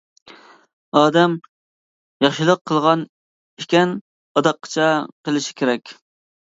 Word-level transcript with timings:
ئادەم 1.01 1.35
ياخشىلىق 2.27 2.65
قىلغان 2.73 3.05
ئىكەن 3.63 3.95
ئاداققىچە 4.35 4.93
قىلىشى 5.29 5.61
كېرەك. 5.63 5.97